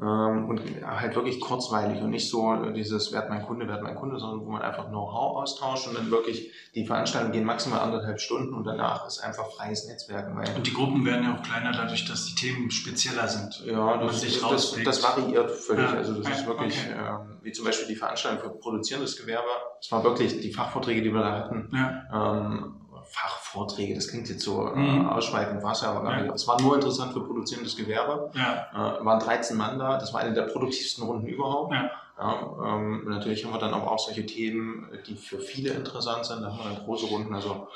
Ähm, 0.00 0.48
und 0.48 0.60
halt 0.84 1.16
wirklich 1.16 1.40
kurzweilig 1.40 2.00
und 2.00 2.10
nicht 2.10 2.30
so 2.30 2.54
dieses 2.70 3.12
Werd 3.12 3.30
mein 3.30 3.42
Kunde, 3.42 3.66
Werd 3.66 3.82
mein 3.82 3.96
Kunde, 3.96 4.18
sondern 4.20 4.46
wo 4.46 4.50
man 4.52 4.62
einfach 4.62 4.88
Know-how 4.88 5.38
austauscht 5.38 5.88
und 5.88 5.98
dann 5.98 6.10
wirklich 6.10 6.52
die 6.74 6.86
Veranstaltungen 6.86 7.32
gehen 7.32 7.44
maximal 7.44 7.80
anderthalb 7.80 8.20
Stunden 8.20 8.54
und 8.54 8.64
danach 8.64 9.06
ist 9.08 9.18
einfach 9.18 9.50
freies 9.50 9.88
Netzwerken. 9.88 10.36
Weil, 10.36 10.54
Und 10.54 10.66
die 10.66 10.72
Gruppen 10.72 11.04
werden 11.04 11.24
ja 11.24 11.34
auch 11.34 11.42
kleiner 11.42 11.72
dadurch, 11.72 12.04
dass 12.04 12.26
die 12.26 12.34
Themen 12.36 12.70
spezieller 12.70 13.26
sind. 13.26 13.64
ja, 13.66 13.96
das, 13.96 14.20
sich 14.20 14.40
das, 14.40 14.72
das, 14.72 14.84
das 14.84 15.02
variiert 15.02 15.50
völlig. 15.50 15.90
Ja. 15.90 15.96
Also 15.96 16.14
das 16.14 16.40
ist 16.40 16.46
wirklich, 16.46 16.78
okay. 16.78 16.96
ähm, 16.96 17.38
wie 17.42 17.50
zum 17.50 17.64
Beispiel 17.64 17.88
die 17.88 17.96
Veranstaltung 17.96 18.40
für 18.40 18.56
produzierendes 18.56 19.16
Gewerbe. 19.16 19.48
Es 19.80 19.90
war 19.90 20.04
wirklich 20.04 20.40
die 20.40 20.52
Fachvorträge, 20.52 21.02
die 21.02 21.12
wir 21.12 21.22
da 21.22 21.32
hatten. 21.32 21.70
Ja. 21.72 22.36
Ähm, 22.40 22.76
Fachvorträge, 23.08 23.94
das 23.94 24.08
klingt 24.08 24.28
jetzt 24.28 24.42
so 24.42 24.66
äh, 24.68 24.76
Mhm. 24.76 25.08
ausschweifend, 25.08 25.62
war 25.62 25.72
es 25.72 25.80
ja 25.82 25.90
aber 25.90 26.02
gar 26.02 26.16
Ja. 26.18 26.22
nicht. 26.22 26.34
Es 26.34 26.46
war 26.46 26.60
nur 26.60 26.74
interessant 26.74 27.12
für 27.12 27.20
produzierendes 27.24 27.76
Gewerbe. 27.76 28.30
Ja. 28.34 28.98
Äh, 29.00 29.04
waren 29.04 29.18
13 29.20 29.56
Mann 29.56 29.78
da. 29.78 29.98
Das 29.98 30.12
war 30.12 30.20
eine 30.20 30.34
der 30.34 30.42
produktivsten 30.42 31.04
Runden 31.04 31.26
überhaupt. 31.26 31.72
Ja. 31.74 31.90
Ja, 32.20 32.34
ähm, 32.64 33.04
natürlich 33.08 33.44
haben 33.44 33.52
wir 33.52 33.60
dann 33.60 33.72
aber 33.74 33.92
auch 33.92 33.98
solche 34.00 34.26
Themen, 34.26 34.88
die 35.06 35.14
für 35.14 35.38
viele 35.38 35.70
interessant 35.70 36.26
sind. 36.26 36.42
Da 36.42 36.48
haben 36.48 36.58
wir 36.58 36.64
dann 36.74 36.84
große 36.84 37.06
Runden, 37.06 37.32
also 37.32 37.68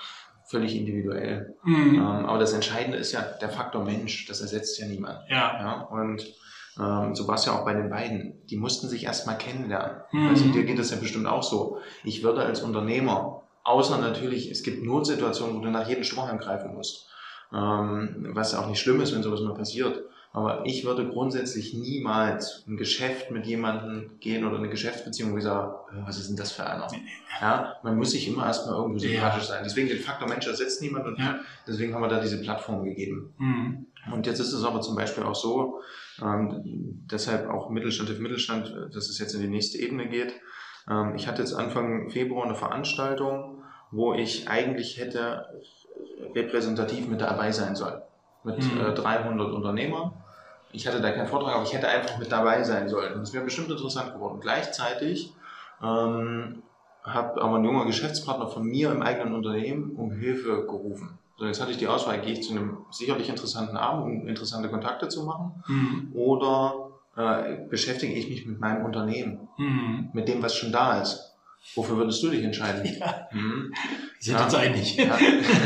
völlig 0.47 0.75
individuell. 0.75 1.55
Mhm. 1.63 1.95
Ähm, 1.95 2.27
aber 2.27 2.39
das 2.39 2.53
Entscheidende 2.53 2.99
ist 2.99 3.13
ja 3.13 3.21
der 3.23 3.51
Faktor 3.51 3.85
Mensch. 3.85 4.27
Das 4.27 4.41
ersetzt 4.41 4.79
ja 4.81 4.87
niemand. 4.87 5.21
Ja. 5.29 5.37
Ja, 5.61 5.81
und 5.83 6.25
ähm, 6.81 7.15
so 7.15 7.29
war 7.29 7.37
es 7.37 7.45
ja 7.47 7.53
auch 7.53 7.65
bei 7.65 7.75
den 7.75 7.89
beiden. 7.89 8.45
Die 8.49 8.57
mussten 8.57 8.89
sich 8.89 9.05
erstmal 9.05 9.39
kennenlernen. 9.39 9.99
Mhm. 10.11 10.29
Also 10.29 10.45
dir 10.49 10.65
geht 10.65 10.79
es 10.81 10.91
ja 10.91 10.97
bestimmt 10.97 11.27
auch 11.29 11.45
so. 11.45 11.79
Ich 12.03 12.25
würde 12.25 12.43
als 12.43 12.63
Unternehmer, 12.63 13.42
außer 13.65 13.99
natürlich, 13.99 14.51
es 14.51 14.63
gibt 14.63 14.85
Notsituationen, 14.85 15.57
wo 15.57 15.61
du 15.61 15.71
nach 15.71 15.89
jedem 15.89 16.05
Strohhalm 16.05 16.39
greifen 16.39 16.75
musst. 16.75 17.09
Ähm, 17.53 18.29
was 18.31 18.53
ja 18.53 18.61
auch 18.63 18.69
nicht 18.69 18.81
schlimm 18.81 19.01
ist, 19.01 19.15
wenn 19.15 19.23
sowas 19.23 19.41
mal 19.41 19.55
passiert. 19.55 20.03
Aber 20.35 20.65
ich 20.65 20.87
würde 20.87 21.07
grundsätzlich 21.07 21.75
niemals 21.75 22.65
ein 22.67 22.79
Geschäft 22.79 23.31
mit 23.31 23.45
jemandem 23.47 24.19
gehen 24.21 24.47
oder 24.47 24.57
eine 24.57 24.71
Geschäftsbeziehung, 24.71 25.35
wo 25.35 25.37
ich 25.37 25.45
sage, 25.45 25.75
äh, 25.93 26.07
was 26.07 26.19
ist 26.19 26.29
denn 26.31 26.37
das 26.39 26.53
für 26.53 26.65
einer? 26.65 26.87
Ja, 27.43 27.77
man 27.83 27.99
muss 27.99 28.13
sich 28.13 28.27
immer 28.29 28.47
erstmal 28.47 28.77
irgendwo 28.77 28.99
Ja. 29.05 29.11
sympathisch 29.11 29.45
sein. 29.49 29.61
Deswegen 29.65 29.89
den 29.89 29.99
Faktor 29.99 30.29
Mensch 30.29 30.47
ersetzt 30.47 30.81
niemand 30.81 31.07
und 31.07 31.19
Ja. 31.19 31.41
deswegen 31.67 31.95
haben 31.95 32.01
wir 32.01 32.09
da 32.09 32.21
diese 32.21 32.41
Plattform 32.41 32.83
gegeben. 32.85 33.35
Mhm. 33.37 33.87
Und 34.15 34.27
jetzt 34.27 34.41
ist 34.41 34.55
es 34.55 34.65
aber 34.65 34.81
zum 34.81 34.97
Beispiel 34.97 35.25
auch 35.25 35.35
so, 35.35 35.81
ähm, 36.23 36.63
deshalb 37.11 37.51
auch 37.51 37.69
Mittelstand 37.69 38.11
auf 38.11 38.19
Mittelstand, 38.19 38.73
dass 38.95 39.11
es 39.11 39.19
jetzt 39.19 39.35
in 39.35 39.43
die 39.43 39.49
nächste 39.49 39.77
Ebene 39.79 40.09
geht. 40.09 40.33
Ähm, 40.89 41.15
ich 41.15 41.29
hatte 41.29 41.43
jetzt 41.43 41.55
Anfang 41.55 42.11
Februar 42.11 42.45
eine 42.45 42.55
Veranstaltung, 42.55 43.63
wo 43.91 44.15
ich 44.15 44.49
eigentlich 44.49 44.99
hätte 44.99 45.47
repräsentativ 46.35 47.09
mit 47.09 47.21
dabei 47.21 47.53
sein 47.53 47.77
sollen. 47.77 48.01
Mit 48.43 48.59
Mhm. 48.59 48.81
äh, 48.81 48.93
300 48.95 49.53
Unternehmern. 49.53 50.13
Ich 50.73 50.87
hatte 50.87 51.01
da 51.01 51.11
keinen 51.13 51.27
Vortrag, 51.29 51.55
aber 51.55 51.65
ich 51.65 51.75
hätte 51.75 51.89
einfach 51.89 52.19
mit 52.19 52.33
dabei 52.33 52.63
sein 52.63 52.89
sollen. 52.89 53.15
Und 53.15 53.23
es 53.23 53.33
wäre 53.33 53.45
bestimmt 53.45 53.71
interessant 53.71 54.15
geworden. 54.15 54.41
Gleichzeitig 54.41 55.35
ähm, 55.83 56.63
hat 57.03 57.39
aber 57.39 57.57
ein 57.57 57.65
junger 57.65 57.85
Geschäftspartner 57.85 58.49
von 58.49 58.65
mir 58.65 58.91
im 58.91 59.03
eigenen 59.03 59.35
Unternehmen 59.35 59.91
um 59.97 60.13
Hilfe 60.13 60.65
gerufen. 60.65 61.19
So, 61.37 61.47
jetzt 61.47 61.61
hatte 61.61 61.73
ich 61.73 61.77
die 61.79 61.89
Auswahl, 61.89 62.21
gehe 62.21 62.33
ich 62.35 62.43
zu 62.43 62.53
einem 62.53 62.79
sicherlich 62.91 63.29
interessanten 63.29 63.77
Abend, 63.77 64.05
um 64.23 64.29
interessante 64.29 64.69
Kontakte 64.71 65.09
zu 65.09 65.25
machen, 65.25 65.63
Mhm. 65.67 66.13
oder 66.15 66.92
äh, 67.17 67.57
beschäftige 67.69 68.13
ich 68.15 68.29
mich 68.29 68.47
mit 68.47 68.59
meinem 68.61 68.85
Unternehmen, 68.85 69.49
Mhm. 69.59 70.11
mit 70.13 70.29
dem, 70.29 70.43
was 70.43 70.55
schon 70.57 70.73
da 70.73 71.01
ist. 71.03 71.35
Wofür 71.75 71.97
würdest 71.97 72.23
du 72.23 72.31
dich 72.31 72.43
entscheiden? 72.45 72.83
Ja. 72.99 73.29
Hm? 73.31 73.73
Sind 74.23 74.35
ja. 74.35 74.45
uns 74.45 74.55
einig. 74.55 74.97
Ja, 74.97 75.19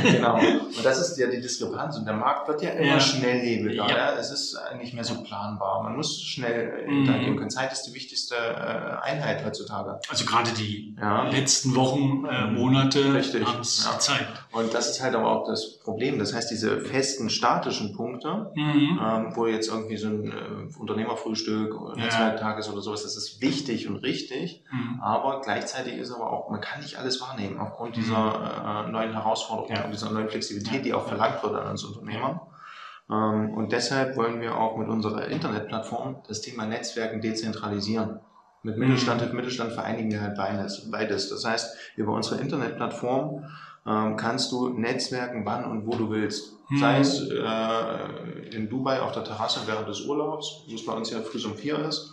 genau. 0.03 0.39
Und 0.39 0.83
das 0.83 0.99
ist 0.99 1.19
ja 1.19 1.27
die 1.27 1.43
Diskrepanz. 1.43 1.99
Und 1.99 2.07
der 2.07 2.15
Markt 2.15 2.49
wird 2.49 2.63
ja 2.63 2.71
immer 2.71 2.87
ja. 2.87 3.01
schnelllebiger. 3.01 3.87
Ja. 3.87 4.15
Es 4.15 4.31
ist 4.31 4.59
nicht 4.79 4.95
mehr 4.95 5.05
so 5.05 5.23
planbar. 5.23 5.83
Man 5.83 5.95
muss 5.95 6.23
schnell 6.23 6.87
mhm. 6.87 7.01
interagieren 7.01 7.37
können. 7.37 7.51
Zeit 7.51 7.71
ist 7.71 7.83
die 7.83 7.93
wichtigste 7.93 8.35
äh, 8.35 9.07
Einheit 9.07 9.45
heutzutage. 9.45 10.01
Also 10.09 10.25
gerade 10.25 10.53
die 10.53 10.97
letzten 11.33 11.77
Wochen, 11.77 12.25
äh, 12.25 12.47
mhm. 12.47 12.55
Monate 12.55 13.05
haben 13.45 13.61
es 13.61 13.87
gezeigt. 13.93 14.47
Und 14.53 14.73
das 14.73 14.89
ist 14.89 15.03
halt 15.03 15.15
aber 15.15 15.31
auch 15.31 15.47
das 15.47 15.79
Problem. 15.81 16.19
Das 16.19 16.33
heißt, 16.33 16.51
diese 16.51 16.81
festen 16.81 17.29
statischen 17.29 17.95
Punkte, 17.95 18.53
mhm. 18.55 18.99
ähm, 19.03 19.37
wo 19.37 19.47
jetzt 19.47 19.69
irgendwie 19.69 19.99
so 19.99 20.09
ein 20.09 20.33
äh, 20.33 20.79
Unternehmerfrühstück, 20.79 21.95
Netzwerktag 21.97 22.59
ist 22.59 22.71
oder 22.71 22.81
sowas, 22.81 23.03
das 23.03 23.19
ist 23.19 23.43
wichtig 23.43 23.87
und 23.87 23.97
richtig. 23.97 24.65
Mhm. 24.73 24.99
Aber 25.03 25.43
gleichzeitig 25.43 25.99
ist 25.99 26.11
aber 26.11 26.33
auch, 26.33 26.49
man 26.49 26.63
kann 26.63 26.81
nicht 26.81 26.97
alles 26.97 27.21
wahrnehmen 27.21 27.61
aufgrund 27.61 27.97
dieser 27.97 28.46
äh, 28.47 28.91
neuen 28.91 29.13
Herausforderungen 29.13 29.77
ja. 29.77 29.85
und 29.85 29.93
dieser 29.93 30.11
neuen 30.11 30.29
Flexibilität, 30.29 30.85
die 30.85 30.95
auch 30.95 31.07
verlangt 31.07 31.43
wird 31.43 31.55
an 31.55 31.71
uns 31.71 31.85
Unternehmer. 31.85 32.47
Ähm, 33.11 33.55
und 33.55 33.73
deshalb 33.73 34.17
wollen 34.17 34.41
wir 34.41 34.57
auch 34.57 34.77
mit 34.77 34.89
unserer 34.89 35.29
Internetplattform 35.29 36.23
das 36.27 36.41
Thema 36.41 36.67
Netzwerken 36.67 37.21
dezentralisieren. 37.21 38.21
Mit 38.63 38.79
Mittelstand 38.79 39.23
und 39.23 39.35
Mittelstand 39.35 39.73
vereinigen 39.73 40.11
wir 40.11 40.21
halt 40.21 40.37
beides. 40.37 40.91
beides. 40.91 41.31
Das 41.31 41.45
heißt, 41.45 41.77
über 41.97 42.15
unsere 42.15 42.41
Internetplattform 42.41 43.45
ähm, 43.87 44.17
kannst 44.17 44.51
du 44.51 44.71
Netzwerken, 44.71 45.47
wann 45.47 45.65
und 45.65 45.87
wo 45.87 45.93
du 45.93 46.11
willst. 46.11 46.55
Mhm. 46.69 46.79
Sei 46.79 46.99
es 46.99 47.31
äh, 47.31 48.57
in 48.57 48.69
Dubai 48.69 49.01
auf 49.01 49.13
der 49.13 49.23
Terrasse 49.23 49.61
während 49.67 49.89
des 49.89 50.01
Urlaubs, 50.01 50.65
wo 50.69 50.75
es 50.75 50.85
bei 50.85 50.93
uns 50.93 51.11
ja 51.11 51.21
früh 51.21 51.45
um 51.47 51.55
vier 51.55 51.79
ist, 51.79 52.13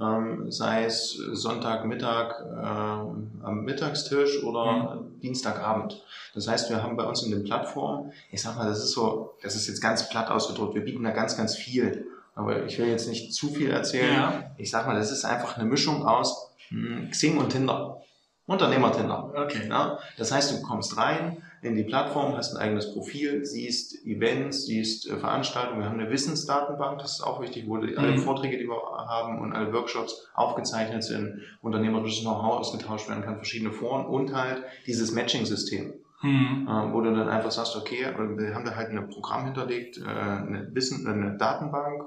ähm, 0.00 0.50
sei 0.50 0.84
es 0.84 1.12
Sonntagmittag 1.12 2.40
äh, 2.40 3.44
am 3.44 3.64
Mittagstisch 3.64 4.42
oder 4.42 4.96
mhm. 4.96 5.20
Dienstagabend. 5.20 6.02
Das 6.34 6.48
heißt, 6.48 6.70
wir 6.70 6.82
haben 6.82 6.96
bei 6.96 7.04
uns 7.04 7.22
in 7.22 7.30
den 7.30 7.44
Plattformen, 7.44 8.12
ich 8.30 8.42
sag 8.42 8.56
mal, 8.56 8.66
das 8.66 8.78
ist 8.78 8.92
so, 8.92 9.34
das 9.42 9.54
ist 9.54 9.68
jetzt 9.68 9.80
ganz 9.80 10.08
platt 10.08 10.30
ausgedrückt, 10.30 10.74
wir 10.74 10.84
bieten 10.84 11.04
da 11.04 11.10
ganz, 11.10 11.36
ganz 11.36 11.56
viel. 11.56 12.06
Aber 12.34 12.64
ich 12.64 12.78
will 12.78 12.88
jetzt 12.88 13.08
nicht 13.08 13.32
zu 13.32 13.48
viel 13.48 13.70
erzählen. 13.70 14.14
Ja. 14.14 14.50
Ich 14.56 14.70
sag 14.70 14.86
mal, 14.86 14.96
das 14.96 15.12
ist 15.12 15.24
einfach 15.24 15.56
eine 15.56 15.66
Mischung 15.68 16.04
aus 16.04 16.50
hm, 16.68 17.08
Xing 17.10 17.38
und 17.38 17.50
Tinder. 17.50 18.00
Unternehmer-Tinder. 18.46 19.32
Okay. 19.34 19.68
Ja? 19.68 19.98
Das 20.18 20.32
heißt, 20.32 20.52
du 20.52 20.62
kommst 20.62 20.96
rein, 20.96 21.42
in 21.64 21.76
die 21.76 21.82
Plattform, 21.82 22.36
hast 22.36 22.54
ein 22.54 22.60
eigenes 22.60 22.92
Profil, 22.92 23.44
siehst 23.46 24.04
Events, 24.04 24.66
siehst 24.66 25.08
äh, 25.08 25.16
Veranstaltungen. 25.16 25.80
Wir 25.80 25.88
haben 25.88 25.98
eine 25.98 26.10
Wissensdatenbank, 26.10 26.98
das 26.98 27.14
ist 27.14 27.22
auch 27.22 27.40
wichtig, 27.40 27.64
wo 27.66 27.78
die, 27.78 27.96
alle 27.96 28.12
mhm. 28.12 28.18
Vorträge, 28.18 28.58
die 28.58 28.68
wir 28.68 28.76
haben 28.76 29.40
und 29.40 29.54
alle 29.54 29.72
Workshops 29.72 30.28
aufgezeichnet 30.34 31.02
sind, 31.02 31.40
unternehmerisches 31.62 32.20
Know-how 32.20 32.58
ausgetauscht 32.58 33.08
werden 33.08 33.24
kann, 33.24 33.36
verschiedene 33.36 33.72
Foren 33.72 34.04
und 34.04 34.34
halt 34.34 34.62
dieses 34.86 35.12
Matching-System. 35.12 35.94
Mhm. 36.20 36.68
Äh, 36.68 36.92
wo 36.92 37.00
du 37.00 37.14
dann 37.14 37.30
einfach 37.30 37.50
sagst, 37.50 37.76
okay, 37.76 38.06
wir 38.16 38.54
haben 38.54 38.64
da 38.66 38.76
halt 38.76 38.90
ein 38.90 39.08
Programm 39.08 39.46
hinterlegt, 39.46 39.98
äh, 39.98 40.02
eine, 40.02 40.68
Wissen, 40.72 41.06
eine 41.06 41.38
Datenbank, 41.38 42.04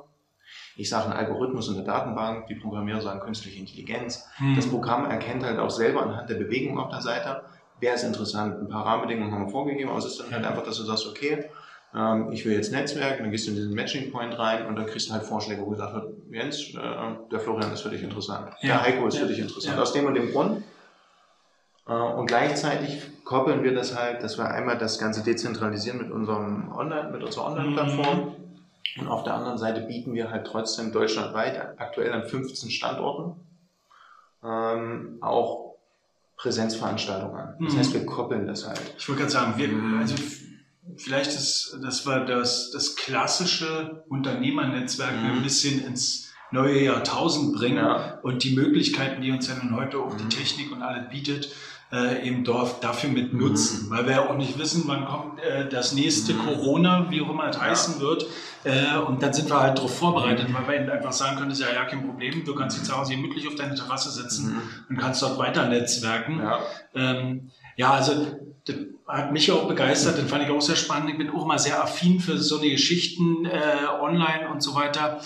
ich 0.75 0.87
sage 0.87 1.05
einen 1.05 1.13
Algorithmus 1.13 1.67
in 1.67 1.75
der 1.75 1.83
Datenbank, 1.83 2.45
die 2.47 2.55
Programmierer 2.55 3.01
sagen 3.01 3.19
künstliche 3.19 3.59
Intelligenz. 3.59 4.29
Mhm. 4.39 4.55
Das 4.55 4.67
Programm 4.67 5.09
erkennt 5.09 5.43
halt 5.43 5.59
auch 5.59 5.71
selber 5.71 6.03
anhand 6.03 6.29
der 6.29 6.35
Bewegung 6.35 6.77
auf 6.77 6.89
der 6.89 7.01
Seite, 7.01 7.41
wäre 7.79 7.95
es 7.95 8.03
interessant. 8.03 8.59
Ein 8.59 8.69
paar 8.69 8.85
Rahmenbedingungen 8.85 9.31
haben 9.31 9.45
wir 9.45 9.51
vorgegeben, 9.51 9.89
aber 9.89 9.99
es 9.99 10.05
ist 10.05 10.19
dann 10.19 10.31
halt 10.31 10.45
einfach, 10.45 10.63
dass 10.63 10.77
du 10.77 10.83
sagst, 10.83 11.07
okay, 11.07 11.45
ähm, 11.95 12.31
ich 12.31 12.45
will 12.45 12.53
jetzt 12.53 12.71
Netzwerk, 12.71 13.19
dann 13.19 13.31
gehst 13.31 13.47
du 13.47 13.51
in 13.51 13.57
diesen 13.57 13.73
Matching 13.73 14.11
Point 14.11 14.37
rein 14.37 14.65
und 14.65 14.75
dann 14.75 14.85
kriegst 14.85 15.09
du 15.09 15.13
halt 15.13 15.23
Vorschläge, 15.23 15.61
wo 15.61 15.69
gesagt 15.69 15.93
wird, 15.93 16.13
Jens, 16.29 16.73
äh, 16.75 17.29
der 17.31 17.39
Florian 17.39 17.71
ist 17.71 17.81
für 17.81 17.89
dich 17.89 18.03
interessant, 18.03 18.51
ja. 18.61 18.67
der 18.67 18.83
Heiko 18.83 19.07
ist 19.07 19.15
ja. 19.15 19.21
für 19.21 19.27
dich 19.27 19.39
interessant. 19.39 19.75
Ja. 19.75 19.81
Aus 19.81 19.93
dem 19.93 20.05
und 20.05 20.15
dem 20.15 20.31
Grund. 20.31 20.63
Äh, 21.87 21.93
und 21.93 22.27
gleichzeitig 22.27 23.23
koppeln 23.23 23.63
wir 23.63 23.73
das 23.73 23.97
halt, 23.97 24.21
dass 24.21 24.37
wir 24.37 24.49
einmal 24.49 24.77
das 24.77 24.99
Ganze 24.99 25.23
dezentralisieren 25.23 25.99
mit 25.99 26.11
unserem 26.11 26.71
Online, 26.75 27.09
mit 27.11 27.23
unserer 27.23 27.47
Online-Plattform. 27.47 28.19
Mhm. 28.19 29.01
Und 29.01 29.07
auf 29.07 29.23
der 29.23 29.35
anderen 29.35 29.57
Seite 29.57 29.81
bieten 29.81 30.13
wir 30.13 30.31
halt 30.31 30.47
trotzdem 30.47 30.91
deutschlandweit, 30.91 31.79
aktuell 31.79 32.11
an 32.13 32.23
15 32.23 32.69
Standorten, 32.71 33.39
ähm, 34.43 35.17
auch 35.21 35.66
Präsenzveranstaltungen 36.37 37.35
an. 37.35 37.55
Das 37.59 37.73
mhm. 37.73 37.77
heißt, 37.79 37.93
wir 37.93 38.05
koppeln 38.05 38.47
das 38.47 38.67
halt. 38.67 38.79
Ich 38.97 39.07
wollte 39.09 39.21
gerade 39.21 39.31
sagen, 39.31 39.53
wir, 39.57 39.99
also 39.99 40.15
vielleicht 40.95 41.31
ist, 41.31 41.77
das 41.81 42.05
war 42.05 42.25
das, 42.25 42.71
das 42.71 42.95
klassische 42.95 44.03
Unternehmernetzwerk 44.09 45.19
mhm. 45.19 45.37
ein 45.37 45.43
bisschen 45.43 45.83
ins 45.85 46.31
neue 46.51 46.81
Jahrtausend 46.81 47.55
bringen 47.55 47.77
ja. 47.77 48.19
und 48.21 48.43
die 48.43 48.55
Möglichkeiten, 48.55 49.21
die 49.21 49.31
uns 49.31 49.47
ja 49.47 49.55
nun 49.55 49.75
heute 49.75 49.99
auch 49.99 50.13
mhm. 50.13 50.17
die 50.17 50.35
Technik 50.35 50.71
und 50.71 50.81
alles 50.81 51.09
bietet, 51.09 51.53
äh, 51.91 52.27
im 52.27 52.43
Dorf 52.43 52.79
dafür 52.79 53.09
mit 53.09 53.33
mhm. 53.33 53.39
nutzen, 53.39 53.85
mhm. 53.85 53.91
weil 53.91 54.05
wir 54.05 54.13
ja 54.13 54.29
auch 54.29 54.35
nicht 54.35 54.59
wissen, 54.59 54.83
wann 54.87 55.05
kommt 55.05 55.39
äh, 55.39 55.67
das 55.69 55.93
nächste 55.93 56.33
mhm. 56.33 56.45
Corona, 56.45 57.07
wie 57.09 57.21
auch 57.21 57.29
immer 57.29 57.47
es 57.47 57.59
heißen 57.59 58.01
wird. 58.01 58.25
Äh, 58.63 58.97
und 58.97 59.23
dann 59.23 59.31
sind 59.31 59.49
wir 59.49 59.59
halt 59.59 59.77
darauf 59.77 59.97
vorbereitet, 59.97 60.47
weil 60.53 60.67
wir 60.67 60.81
ihnen 60.81 60.89
einfach 60.89 61.13
sagen 61.13 61.37
können, 61.37 61.49
das 61.49 61.59
ist 61.59 61.65
ja, 61.65 61.73
ja 61.73 61.85
kein 61.85 62.05
Problem, 62.05 62.43
du 62.43 62.55
kannst 62.55 62.77
dich 62.77 62.83
zu 62.83 62.97
Hause 62.97 63.15
gemütlich 63.15 63.47
auf 63.47 63.55
deine 63.55 63.75
Terrasse 63.75 64.11
setzen 64.11 64.55
mhm. 64.55 64.61
und 64.89 64.97
kannst 64.97 65.21
dort 65.21 65.37
weiter 65.37 65.67
netzwerken. 65.67 66.39
Ja, 66.39 66.59
ähm, 66.93 67.51
ja 67.77 67.91
also 67.91 68.27
das 68.65 68.75
hat 69.07 69.31
mich 69.31 69.49
auch 69.53 69.67
begeistert, 69.69 70.17
den 70.17 70.27
fand 70.27 70.43
ich 70.43 70.49
auch 70.49 70.61
sehr 70.61 70.75
spannend. 70.75 71.11
Ich 71.11 71.17
bin 71.17 71.29
auch 71.29 71.45
immer 71.45 71.57
sehr 71.57 71.81
affin 71.81 72.19
für 72.19 72.37
so 72.37 72.59
eine 72.59 72.69
Geschichten 72.69 73.45
äh, 73.45 73.87
online 74.01 74.49
und 74.51 74.61
so 74.61 74.75
weiter. 74.75 75.21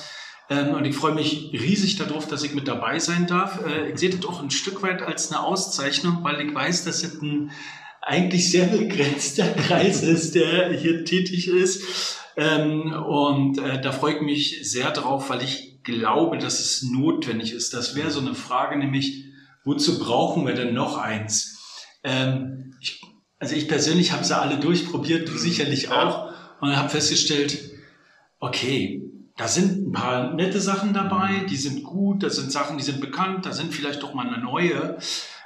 Ähm, 0.51 0.73
und 0.73 0.83
ich 0.83 0.95
freue 0.95 1.15
mich 1.15 1.49
riesig 1.53 1.95
darauf, 1.95 2.27
dass 2.27 2.43
ich 2.43 2.53
mit 2.53 2.67
dabei 2.67 2.99
sein 2.99 3.25
darf. 3.25 3.65
Äh, 3.65 3.91
ich 3.91 3.99
sehe 3.99 4.09
das 4.09 4.25
auch 4.25 4.43
ein 4.43 4.51
Stück 4.51 4.83
weit 4.83 5.01
als 5.01 5.31
eine 5.31 5.41
Auszeichnung, 5.41 6.17
weil 6.23 6.45
ich 6.45 6.53
weiß, 6.53 6.83
dass 6.83 7.03
es 7.03 7.21
ein 7.21 7.51
eigentlich 8.01 8.51
sehr 8.51 8.67
begrenzter 8.77 9.47
Kreis 9.53 10.03
ist, 10.03 10.35
der 10.35 10.73
hier 10.73 11.05
tätig 11.05 11.47
ist. 11.47 12.17
Ähm, 12.35 12.91
und 12.91 13.59
äh, 13.59 13.79
da 13.81 13.93
freue 13.93 14.15
ich 14.15 14.21
mich 14.21 14.69
sehr 14.69 14.91
drauf, 14.91 15.29
weil 15.29 15.41
ich 15.41 15.83
glaube, 15.83 16.37
dass 16.37 16.59
es 16.59 16.83
notwendig 16.83 17.53
ist. 17.53 17.73
Das 17.73 17.95
wäre 17.95 18.11
so 18.11 18.19
eine 18.19 18.35
Frage, 18.35 18.77
nämlich, 18.77 19.23
wozu 19.63 19.99
brauchen 19.99 20.45
wir 20.45 20.53
denn 20.53 20.73
noch 20.73 20.97
eins? 20.97 21.87
Ähm, 22.03 22.75
ich, 22.81 23.01
also 23.39 23.55
ich 23.55 23.69
persönlich 23.69 24.11
habe 24.11 24.25
sie 24.25 24.37
alle 24.37 24.59
durchprobiert, 24.59 25.29
du 25.29 25.37
sicherlich 25.37 25.91
auch, 25.91 26.29
und 26.59 26.75
habe 26.75 26.89
festgestellt, 26.89 27.57
okay, 28.39 29.01
da 29.41 29.47
sind 29.47 29.87
ein 29.87 29.91
paar 29.91 30.35
nette 30.35 30.61
Sachen 30.61 30.93
dabei, 30.93 31.45
die 31.49 31.57
sind 31.57 31.83
gut, 31.83 32.21
da 32.21 32.29
sind 32.29 32.51
Sachen, 32.51 32.77
die 32.77 32.83
sind 32.83 33.01
bekannt, 33.01 33.43
da 33.43 33.51
sind 33.51 33.73
vielleicht 33.73 34.03
doch 34.03 34.13
mal 34.13 34.27
eine 34.27 34.37
neue, 34.37 34.99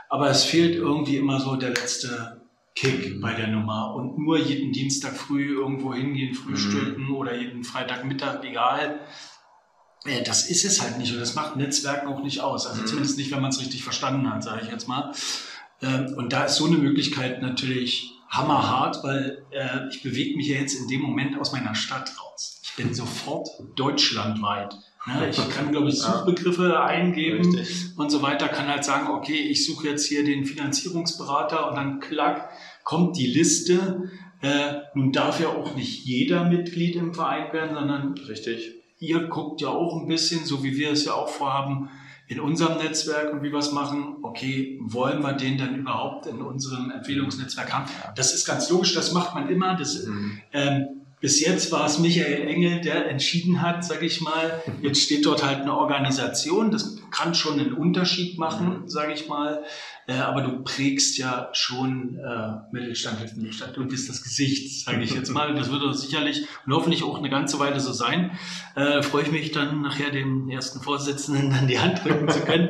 aber 0.10 0.30
es 0.30 0.44
fehlt 0.44 0.76
irgendwie 0.76 1.16
immer 1.16 1.40
so 1.40 1.56
der 1.56 1.70
letzte 1.70 2.42
Kick 2.76 3.22
bei 3.22 3.34
der 3.34 3.48
Nummer 3.48 3.96
und 3.96 4.18
nur 4.20 4.38
jeden 4.38 4.74
Dienstag 4.74 5.16
früh 5.16 5.58
irgendwo 5.58 5.94
hingehen, 5.94 6.36
frühstücken 6.36 7.06
mhm. 7.06 7.16
oder 7.16 7.38
jeden 7.38 7.64
Freitagmittag, 7.64 8.44
egal. 8.44 9.00
Das 10.26 10.50
ist 10.50 10.66
es 10.66 10.82
halt 10.82 10.98
nicht 10.98 11.14
und 11.14 11.22
das 11.22 11.34
macht 11.36 11.56
Netzwerken 11.56 12.10
auch 12.10 12.22
nicht 12.22 12.42
aus. 12.42 12.68
Also 12.68 12.82
mhm. 12.82 12.88
zumindest 12.88 13.18
nicht, 13.18 13.32
wenn 13.32 13.42
man 13.42 13.52
es 13.52 13.62
richtig 13.62 13.86
verstanden 13.86 14.30
hat, 14.30 14.44
sage 14.44 14.60
ich 14.64 14.70
jetzt 14.70 14.90
mal. 14.90 15.14
Ähm, 15.82 16.16
und 16.18 16.34
da 16.34 16.44
ist 16.44 16.58
so 16.58 16.66
eine 16.66 16.78
Möglichkeit 16.78 17.42
natürlich 17.42 18.12
hammerhart, 18.30 19.02
weil 19.04 19.46
äh, 19.52 19.88
ich 19.90 20.04
bewege 20.04 20.36
mich 20.36 20.48
ja 20.50 20.58
jetzt 20.58 20.74
in 20.74 20.90
dem 20.90 21.00
Moment 21.00 21.40
aus 21.40 21.54
meiner 21.54 21.76
Stadt 21.76 22.12
raus. 22.22 22.55
Bin 22.78 22.94
sofort 22.94 23.50
deutschlandweit. 23.76 24.76
Ne? 25.06 25.30
Ich 25.30 25.50
kann, 25.50 25.72
glaube 25.72 25.90
ich, 25.90 26.00
Suchbegriffe 26.00 26.80
eingeben 26.82 27.56
richtig. 27.56 27.98
und 27.98 28.10
so 28.10 28.22
weiter, 28.22 28.48
kann 28.48 28.68
halt 28.68 28.84
sagen, 28.84 29.08
okay, 29.10 29.38
ich 29.38 29.66
suche 29.66 29.90
jetzt 29.90 30.08
hier 30.08 30.24
den 30.24 30.46
Finanzierungsberater 30.46 31.70
und 31.70 31.76
dann 31.76 32.00
klack, 32.00 32.50
kommt 32.84 33.18
die 33.18 33.28
Liste. 33.28 34.10
Äh, 34.42 34.82
nun 34.94 35.12
darf 35.12 35.40
ja 35.40 35.50
auch 35.50 35.76
nicht 35.76 36.06
jeder 36.06 36.46
Mitglied 36.46 36.96
im 36.96 37.14
Verein 37.14 37.52
werden, 37.54 37.76
sondern 37.76 38.14
richtig. 38.28 38.72
ihr 39.00 39.28
guckt 39.28 39.62
ja 39.62 39.70
auch 39.70 40.02
ein 40.02 40.08
bisschen, 40.08 40.46
so 40.46 40.64
wie 40.64 40.78
wir 40.78 40.92
es 40.92 41.06
ja 41.06 41.14
auch 41.14 41.30
vorhaben, 41.30 41.90
in 42.28 42.40
unserem 42.40 42.78
Netzwerk 42.80 43.32
und 43.34 43.44
wie 43.44 43.52
wir 43.52 43.60
es 43.60 43.72
machen, 43.72 44.18
okay, 44.24 44.80
wollen 44.82 45.22
wir 45.22 45.34
den 45.34 45.58
dann 45.58 45.76
überhaupt 45.76 46.26
in 46.26 46.42
unserem 46.42 46.90
Empfehlungsnetzwerk 46.90 47.72
haben? 47.72 47.86
Das 48.16 48.34
ist 48.34 48.46
ganz 48.46 48.70
logisch, 48.70 48.94
das 48.96 49.14
macht 49.14 49.36
man 49.36 49.48
immer. 49.48 49.76
Das, 49.76 50.06
mhm. 50.06 50.42
ähm, 50.52 51.05
bis 51.26 51.40
jetzt 51.40 51.72
war 51.72 51.88
es 51.88 51.98
Michael 51.98 52.48
Engel, 52.48 52.82
der 52.82 53.10
entschieden 53.10 53.64
hat, 53.64 53.84
sage 53.84 54.06
ich 54.06 54.22
mal. 54.22 54.62
Jetzt 54.84 55.02
steht 55.02 55.26
dort 55.26 55.44
halt 55.44 55.62
eine 55.62 55.76
Organisation, 55.76 56.70
das 56.70 57.00
kann 57.10 57.34
schon 57.34 57.60
einen 57.60 57.74
Unterschied 57.74 58.38
machen, 58.38 58.84
sage 58.86 59.14
ich 59.14 59.28
mal. 59.28 59.64
Äh, 60.06 60.18
aber 60.18 60.44
du 60.44 60.62
prägst 60.62 61.18
ja 61.18 61.50
schon 61.52 62.20
äh, 62.20 62.58
Mittelstand, 62.72 63.38
Mittelstand. 63.38 63.76
Du 63.76 63.88
bist 63.88 64.08
das 64.08 64.22
Gesicht, 64.22 64.86
sage 64.86 65.02
ich 65.02 65.16
jetzt 65.16 65.32
mal. 65.32 65.56
Das 65.56 65.72
wird 65.72 65.82
doch 65.82 65.96
sicherlich 65.96 66.46
und 66.68 66.74
hoffentlich 66.74 67.02
auch 67.02 67.18
eine 67.18 67.32
ganze 67.32 67.58
Weile 67.58 67.80
so 67.80 67.92
sein. 67.92 68.38
Äh, 68.76 69.02
freue 69.02 69.24
ich 69.24 69.32
mich 69.32 69.52
dann 69.52 69.82
nachher 69.82 70.12
dem 70.12 70.48
ersten 70.52 70.80
Vorsitzenden 70.80 71.50
dann 71.50 71.68
die 71.68 71.80
Hand 71.80 72.06
drücken 72.06 72.30
zu 72.30 72.42
können. 72.42 72.70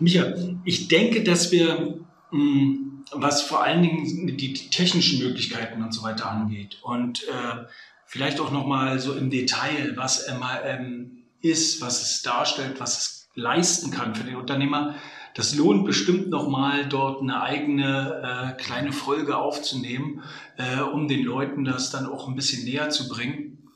Micha, 0.00 0.34
ich 0.64 0.88
denke, 0.88 1.22
dass 1.22 1.52
wir 1.52 2.00
was 2.30 3.42
vor 3.42 3.62
allen 3.62 3.82
Dingen 3.82 4.36
die 4.36 4.52
technischen 4.52 5.22
Möglichkeiten 5.24 5.82
und 5.82 5.92
so 5.92 6.02
weiter 6.02 6.30
angeht 6.30 6.78
und 6.82 7.22
äh, 7.28 7.64
vielleicht 8.06 8.40
auch 8.40 8.50
nochmal 8.50 8.98
so 8.98 9.14
im 9.14 9.30
Detail, 9.30 9.94
was 9.96 10.28
MHM 10.28 11.24
ist, 11.40 11.80
was 11.80 12.02
es 12.02 12.22
darstellt, 12.22 12.80
was 12.80 12.98
es 12.98 13.28
leisten 13.34 13.90
kann 13.90 14.14
für 14.14 14.24
den 14.24 14.36
Unternehmer, 14.36 14.96
das 15.34 15.54
lohnt 15.54 15.84
bestimmt 15.84 16.30
nochmal 16.30 16.86
dort 16.86 17.22
eine 17.22 17.40
eigene 17.42 18.56
äh, 18.58 18.60
kleine 18.60 18.92
Folge 18.92 19.36
aufzunehmen, 19.36 20.22
äh, 20.56 20.80
um 20.80 21.06
den 21.06 21.24
Leuten 21.24 21.64
das 21.64 21.90
dann 21.90 22.06
auch 22.06 22.26
ein 22.26 22.34
bisschen 22.34 22.64
näher 22.64 22.90
zu 22.90 23.08
bringen. 23.08 23.68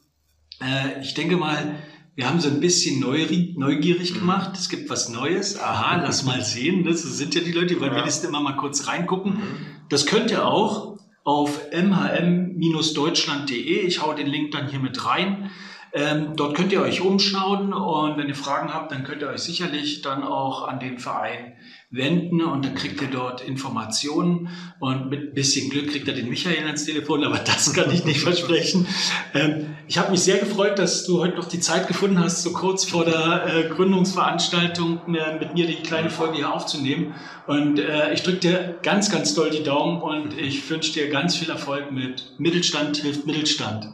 Äh, 0.60 1.00
ich 1.02 1.14
denke 1.14 1.36
mal, 1.36 1.76
wir 2.14 2.28
haben 2.28 2.40
so 2.40 2.48
ein 2.48 2.60
bisschen 2.60 3.00
neugierig 3.00 4.14
mhm. 4.14 4.18
gemacht. 4.18 4.50
Es 4.54 4.68
gibt 4.68 4.90
was 4.90 5.08
Neues. 5.08 5.58
Aha, 5.58 6.02
lass 6.02 6.24
mal 6.24 6.44
sehen. 6.44 6.84
Das 6.84 7.00
sind 7.02 7.34
ja 7.34 7.40
die 7.40 7.52
Leute, 7.52 7.68
die 7.68 7.80
wollen 7.80 7.92
ja. 7.92 8.00
wenigstens 8.00 8.28
immer 8.28 8.40
mal 8.40 8.56
kurz 8.56 8.86
reingucken. 8.86 9.34
Mhm. 9.34 9.66
Das 9.88 10.04
könnt 10.06 10.30
ihr 10.30 10.46
auch 10.46 10.98
auf 11.24 11.58
mhm-deutschland.de. 11.72 13.80
Ich 13.80 14.02
hau 14.02 14.12
den 14.12 14.26
Link 14.26 14.50
dann 14.50 14.68
hier 14.68 14.80
mit 14.80 15.06
rein. 15.06 15.50
Ähm, 15.94 16.36
dort 16.36 16.56
könnt 16.56 16.72
ihr 16.72 16.80
euch 16.80 17.02
umschauen 17.02 17.74
und 17.74 18.16
wenn 18.16 18.26
ihr 18.26 18.34
Fragen 18.34 18.72
habt, 18.72 18.92
dann 18.92 19.04
könnt 19.04 19.20
ihr 19.20 19.28
euch 19.28 19.42
sicherlich 19.42 20.00
dann 20.00 20.24
auch 20.24 20.66
an 20.66 20.80
den 20.80 20.98
Verein 20.98 21.52
wenden 21.90 22.40
und 22.40 22.64
dann 22.64 22.74
kriegt 22.74 23.02
ihr 23.02 23.08
dort 23.08 23.42
Informationen 23.42 24.48
und 24.80 25.10
mit 25.10 25.20
ein 25.20 25.34
bisschen 25.34 25.68
Glück 25.68 25.90
kriegt 25.90 26.08
ihr 26.08 26.14
den 26.14 26.30
Michael 26.30 26.64
ans 26.64 26.86
Telefon, 26.86 27.22
aber 27.24 27.38
das 27.38 27.74
kann 27.74 27.90
ich 27.90 28.06
nicht 28.06 28.20
versprechen. 28.20 28.86
Ähm, 29.34 29.76
ich 29.86 29.98
habe 29.98 30.12
mich 30.12 30.20
sehr 30.20 30.38
gefreut, 30.38 30.78
dass 30.78 31.04
du 31.04 31.20
heute 31.20 31.36
noch 31.36 31.48
die 31.48 31.60
Zeit 31.60 31.86
gefunden 31.88 32.18
hast, 32.18 32.42
so 32.42 32.54
kurz 32.54 32.86
vor 32.86 33.04
der 33.04 33.46
äh, 33.46 33.68
Gründungsveranstaltung 33.68 35.14
äh, 35.14 35.38
mit 35.38 35.52
mir 35.52 35.66
die 35.66 35.82
kleine 35.82 36.08
Folge 36.08 36.36
hier 36.38 36.54
aufzunehmen 36.54 37.14
und 37.46 37.78
äh, 37.78 38.14
ich 38.14 38.22
drücke 38.22 38.38
dir 38.38 38.78
ganz, 38.82 39.10
ganz 39.10 39.34
doll 39.34 39.50
die 39.50 39.62
Daumen 39.62 40.00
und 40.00 40.38
ich 40.38 40.70
wünsche 40.70 40.94
dir 40.94 41.10
ganz 41.10 41.36
viel 41.36 41.50
Erfolg 41.50 41.92
mit 41.92 42.32
Mittelstand 42.38 42.96
hilft 42.96 43.26
Mittelstand. 43.26 43.88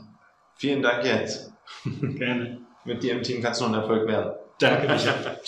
Vielen 0.54 0.82
Dank, 0.82 1.04
Jens. 1.04 1.57
Gerne. 1.84 2.60
Mit 2.84 3.02
dir 3.02 3.12
im 3.12 3.22
Team 3.22 3.42
kannst 3.42 3.60
du 3.60 3.64
noch 3.64 3.74
ein 3.74 3.80
Erfolg 3.80 4.06
werden. 4.08 4.32
Danke, 4.58 4.88
Michael. 4.88 5.38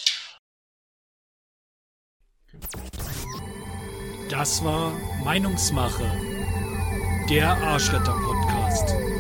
Das 4.29 4.65
war 4.65 4.93
Meinungsmache, 5.25 6.05
der 7.29 7.49
Arschretter-Podcast. 7.51 9.20